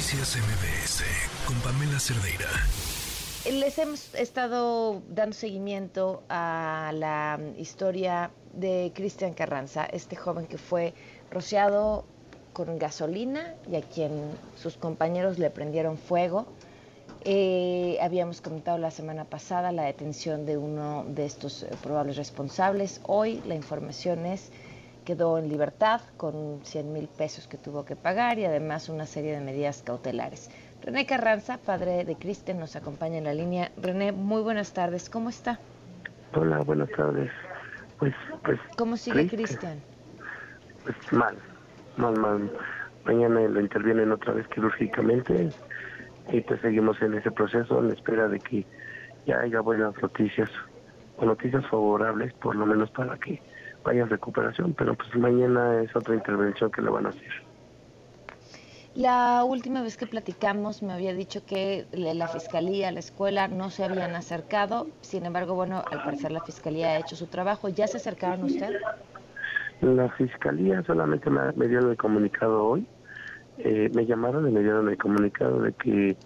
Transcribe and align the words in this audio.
Noticias 0.00 0.38
MBS 0.38 1.02
con 1.46 1.56
Pamela 1.60 2.00
Cerdeira. 2.00 2.48
Les 3.44 3.76
hemos 3.76 4.14
estado 4.14 5.02
dando 5.10 5.34
seguimiento 5.34 6.22
a 6.30 6.90
la 6.94 7.38
historia 7.58 8.30
de 8.54 8.92
Cristian 8.94 9.34
Carranza, 9.34 9.84
este 9.84 10.16
joven 10.16 10.46
que 10.46 10.56
fue 10.56 10.94
rociado 11.30 12.06
con 12.54 12.78
gasolina 12.78 13.54
y 13.70 13.76
a 13.76 13.82
quien 13.82 14.22
sus 14.56 14.78
compañeros 14.78 15.38
le 15.38 15.50
prendieron 15.50 15.98
fuego. 15.98 16.46
Eh, 17.26 17.98
habíamos 18.00 18.40
comentado 18.40 18.78
la 18.78 18.90
semana 18.90 19.26
pasada 19.26 19.70
la 19.70 19.82
detención 19.82 20.46
de 20.46 20.56
uno 20.56 21.04
de 21.08 21.26
estos 21.26 21.62
eh, 21.62 21.68
probables 21.82 22.16
responsables. 22.16 23.02
Hoy 23.04 23.42
la 23.46 23.54
información 23.54 24.24
es 24.24 24.50
quedó 25.10 25.38
en 25.38 25.48
libertad 25.48 26.00
con 26.16 26.60
100 26.62 26.92
mil 26.92 27.08
pesos 27.08 27.48
que 27.48 27.56
tuvo 27.56 27.84
que 27.84 27.96
pagar 27.96 28.38
y 28.38 28.44
además 28.44 28.88
una 28.88 29.06
serie 29.06 29.32
de 29.32 29.40
medidas 29.40 29.82
cautelares. 29.82 30.48
René 30.82 31.04
Carranza, 31.04 31.58
padre 31.58 32.04
de 32.04 32.14
Cristian, 32.14 32.60
nos 32.60 32.76
acompaña 32.76 33.18
en 33.18 33.24
la 33.24 33.34
línea. 33.34 33.72
René, 33.76 34.12
muy 34.12 34.40
buenas 34.40 34.72
tardes, 34.72 35.10
¿cómo 35.10 35.28
está? 35.28 35.58
Hola, 36.32 36.58
buenas 36.58 36.88
tardes. 36.90 37.28
Pues, 37.98 38.14
pues. 38.44 38.60
¿Cómo 38.78 38.96
sigue 38.96 39.26
Cristian? 39.26 39.80
Pues 40.84 40.96
mal, 41.12 41.36
mal, 41.96 42.16
mal. 42.16 42.52
Mañana 43.04 43.40
lo 43.40 43.60
intervienen 43.60 44.12
otra 44.12 44.32
vez 44.32 44.46
quirúrgicamente 44.46 45.50
y 46.30 46.40
pues 46.42 46.60
seguimos 46.60 47.02
en 47.02 47.14
ese 47.14 47.32
proceso 47.32 47.80
en 47.80 47.90
espera 47.90 48.28
de 48.28 48.38
que 48.38 48.64
ya 49.26 49.40
haya 49.40 49.60
buenas 49.60 50.00
noticias 50.00 50.48
o 51.16 51.24
noticias 51.24 51.66
favorables, 51.66 52.32
por 52.34 52.54
lo 52.54 52.64
menos 52.64 52.92
para 52.92 53.16
que 53.16 53.42
vaya 53.84 54.04
recuperación, 54.04 54.74
pero 54.74 54.94
pues 54.94 55.14
mañana 55.16 55.82
es 55.82 55.94
otra 55.94 56.14
intervención 56.14 56.70
que 56.70 56.82
le 56.82 56.90
van 56.90 57.06
a 57.06 57.08
hacer. 57.10 57.50
La 58.94 59.44
última 59.44 59.82
vez 59.82 59.96
que 59.96 60.06
platicamos 60.06 60.82
me 60.82 60.92
había 60.92 61.14
dicho 61.14 61.46
que 61.46 61.86
la 61.92 62.26
fiscalía, 62.26 62.90
la 62.90 62.98
escuela 62.98 63.46
no 63.46 63.70
se 63.70 63.84
habían 63.84 64.16
acercado, 64.16 64.88
sin 65.00 65.26
embargo, 65.26 65.54
bueno, 65.54 65.84
al 65.90 66.02
parecer 66.02 66.32
la 66.32 66.42
fiscalía 66.42 66.88
ha 66.88 66.98
hecho 66.98 67.14
su 67.14 67.26
trabajo. 67.26 67.68
¿Ya 67.68 67.86
se 67.86 67.98
acercaron 67.98 68.44
usted? 68.44 68.74
La 69.80 70.08
fiscalía 70.10 70.82
solamente 70.82 71.30
me, 71.30 71.68
dieron 71.68 71.90
el 71.90 71.96
comunicado 71.96 72.64
hoy. 72.64 72.86
Eh, 73.58 73.90
me 73.94 74.06
llamaron 74.06 74.48
y 74.48 74.52
me 74.52 74.60
dieron 74.60 74.88
el 74.88 74.98
comunicado 74.98 75.62
de 75.62 75.72
que 75.72 76.16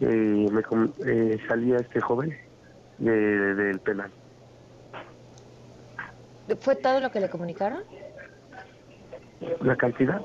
eh, 0.00 0.48
me, 0.52 0.62
eh, 1.06 1.38
salía 1.48 1.76
este 1.76 2.00
joven 2.00 2.32
del 2.98 3.80
penal. 3.80 4.10
¿Fue 6.60 6.76
todo 6.76 7.00
lo 7.00 7.10
que 7.10 7.20
le 7.20 7.30
comunicaron? 7.30 7.82
La 9.62 9.76
cantidad 9.76 10.20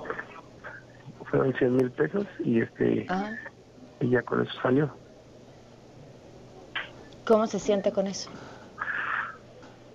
fueron 1.30 1.54
100 1.54 1.76
mil 1.76 1.92
pesos 1.92 2.26
y 2.40 2.62
este 2.62 3.08
y 4.00 4.10
ya 4.10 4.22
con 4.24 4.42
eso 4.42 4.52
salió. 4.62 4.90
¿Cómo 7.26 7.46
se 7.48 7.60
siente 7.60 7.92
con 7.92 8.08
eso? 8.08 8.30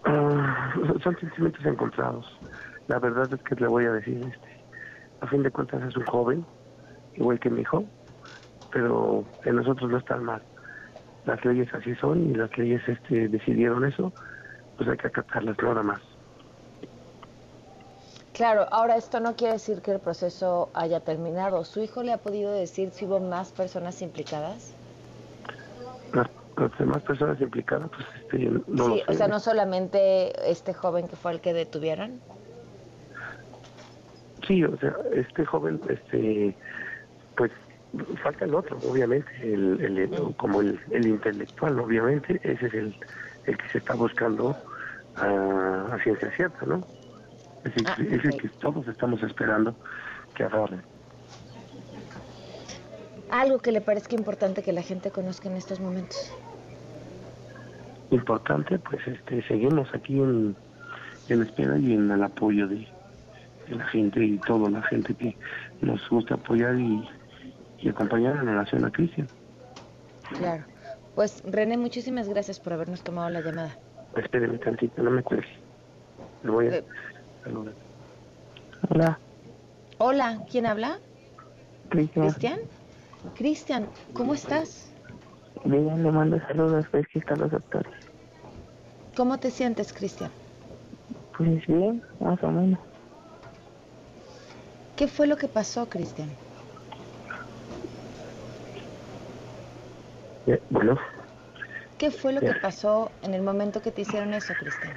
Ah, 0.05 0.75
son 1.03 1.19
sentimientos 1.19 1.65
encontrados. 1.65 2.27
La 2.87 2.99
verdad 2.99 3.33
es 3.33 3.43
que 3.43 3.55
le 3.57 3.67
voy 3.67 3.87
a 3.87 3.93
decir, 3.93 4.19
este, 4.19 4.65
a 5.21 5.27
fin 5.27 5.43
de 5.43 5.51
cuentas 5.51 5.83
es 5.83 5.97
un 5.97 6.05
joven, 6.05 6.45
igual 7.15 7.41
que 7.41 7.51
mi 7.51 7.63
hijo, 7.63 7.85
pero 8.71 9.25
en 9.45 9.57
nosotros 9.57 9.91
no 9.91 9.99
está 9.99 10.17
mal. 10.17 10.43
Las 11.25 11.43
leyes 11.45 11.73
así 11.73 11.95
son 11.97 12.31
y 12.31 12.35
las 12.35 12.57
leyes 12.59 12.83
este, 12.87 13.29
decidieron 13.29 13.85
eso, 13.87 14.13
pues 14.77 14.89
hay 14.89 14.99
que 14.99 15.07
acatarlas 15.07 15.57
nada 15.63 15.83
más. 15.83 16.01
Claro, 18.35 18.67
ahora 18.73 18.97
esto 18.97 19.21
no 19.21 19.37
quiere 19.37 19.55
decir 19.55 19.81
que 19.81 19.93
el 19.93 20.01
proceso 20.01 20.69
haya 20.75 20.99
terminado. 20.99 21.65
¿Su 21.65 21.81
hijo 21.81 22.03
le 22.03 22.13
ha 22.13 22.19
podido 22.19 22.51
decir 22.51 22.91
si 22.91 23.05
hubo 23.05 23.21
más 23.21 23.53
personas 23.53 24.03
implicadas? 24.03 24.75
Las, 26.13 26.29
demás 26.77 27.01
personas 27.03 27.41
implicadas, 27.41 27.89
pues 27.91 28.07
este, 28.17 28.51
no 28.67 28.87
sí, 28.87 29.03
o 29.07 29.13
sea, 29.13 29.29
no 29.29 29.39
solamente 29.39 30.51
este 30.51 30.75
joven 30.75 31.07
que 31.07 31.15
fue 31.15 31.31
el 31.31 31.41
que 31.41 31.53
detuvieron. 31.53 32.21
Sí, 34.49 34.65
o 34.65 34.77
sea, 34.79 34.97
este 35.13 35.45
joven, 35.45 35.81
este, 35.89 36.57
pues 37.37 37.53
falta 38.21 38.47
el 38.47 38.55
otro, 38.57 38.79
obviamente, 38.91 39.31
el, 39.43 40.09
mm. 40.11 40.33
como 40.33 40.61
el, 40.61 40.81
intelectual, 40.91 41.79
obviamente, 41.79 42.41
ese 42.43 42.67
es 42.67 42.75
el, 42.75 42.97
el 43.47 43.57
que 43.57 43.69
se 43.69 43.79
está 43.79 43.95
buscando 43.95 44.57
a, 45.15 45.87
a 45.93 45.99
ciencia 46.03 46.33
cierta, 46.35 46.67
¿no? 46.67 46.85
Es 47.65 47.77
el, 47.77 47.87
ah, 47.87 47.97
que 47.97 48.49
todos 48.61 48.87
estamos 48.89 49.23
esperando 49.23 49.75
que 50.35 50.45
agarre. 50.45 50.79
Algo 53.31 53.59
que 53.59 53.73
le 53.73 53.81
parezca 53.81 54.15
importante 54.15 54.63
que 54.63 54.73
la 54.73 54.83
gente 54.83 55.11
conozca 55.11 55.49
en 55.49 55.57
estos 55.57 55.81
momentos. 55.81 56.33
Importante, 58.11 58.79
pues 58.79 59.07
este, 59.07 59.43
seguimos 59.49 59.89
aquí 59.95 60.21
en, 60.21 60.55
en 61.29 61.43
espera 61.43 61.79
y 61.79 61.95
en 61.95 62.11
el 62.11 62.23
apoyo 62.23 62.69
de, 62.69 62.87
la 63.69 63.85
gente 63.87 64.23
y 64.23 64.37
toda 64.39 64.69
la 64.71 64.83
gente 64.83 65.15
que 65.15 65.37
nos 65.81 66.07
gusta 66.11 66.35
apoyar 66.35 66.79
y, 66.79 67.09
acompañar 67.89 68.37
en 68.37 68.47
relación 68.47 68.85
a 68.85 68.91
Cristian. 68.91 69.27
Claro. 70.39 70.65
Pues 71.15 71.43
René, 71.45 71.77
muchísimas 71.77 72.29
gracias 72.29 72.59
por 72.59 72.73
habernos 72.73 73.03
tomado 73.03 73.29
la 73.29 73.41
llamada. 73.41 73.77
Espérenme 74.17 74.59
tantito, 74.59 75.03
no 75.03 75.11
me 75.11 75.23
cuelgue. 75.23 75.49
Lo 76.43 76.55
voy 76.55 76.69
a... 76.69 76.77
Eh, 76.77 76.85
Hola. 77.47 79.21
Hola, 79.99 80.41
¿quién 80.51 80.67
habla? 80.67 80.99
Cristian. 81.91 82.25
¿Cristian? 82.29 82.59
Cristian, 83.35 83.89
¿cómo 84.15 84.35
estás? 84.35 84.91
Bien, 85.65 86.03
le 86.03 86.11
mando 86.11 86.39
saludos, 86.47 86.87
pues 86.91 87.07
que 87.09 87.19
están 87.19 87.41
los 87.41 87.51
doctores. 87.51 87.93
¿Cómo 89.15 89.39
te 89.39 89.51
sientes, 89.51 89.93
Cristian? 89.93 90.31
Pues 91.37 91.67
bien, 91.67 92.03
más 92.21 92.43
o 92.43 92.51
menos. 92.51 92.81
¿Qué 94.97 95.07
fue 95.07 95.27
lo 95.27 95.37
que 95.37 95.49
pasó, 95.49 95.87
Cristian? 95.89 96.31
Bueno. 100.71 100.99
¿Qué 101.99 102.11
fue 102.11 102.33
lo 102.33 102.41
que 102.41 102.55
pasó 102.55 103.11
en 103.23 103.35
el 103.35 103.43
momento 103.43 103.83
que 103.83 103.91
te 103.91 104.03
hicieron 104.03 104.33
eso, 104.35 104.55
Cristian? 104.59 104.95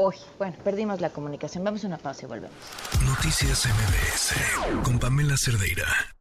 Uy, 0.00 0.14
bueno, 0.38 0.56
perdimos 0.62 1.00
la 1.00 1.10
comunicación. 1.10 1.64
Vamos 1.64 1.82
a 1.82 1.88
una 1.88 1.98
pausa 1.98 2.24
y 2.24 2.28
volvemos. 2.28 2.56
Noticias 3.04 3.66
MBS 3.66 4.84
con 4.84 5.00
Pamela 5.00 5.36
Cerdeira. 5.36 6.17